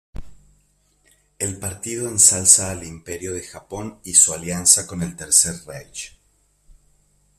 [1.37, 6.17] El partido ensalza al Imperio de Japón y su alianza con el Tercer Reich.